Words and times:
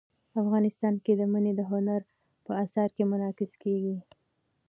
افغانستان 0.41 0.93
کې 1.03 1.11
منی 1.33 1.53
د 1.55 1.61
هنر 1.71 2.01
په 2.45 2.51
اثار 2.63 2.89
کې 2.95 3.03
منعکس 3.11 3.51
کېږي. 3.63 3.95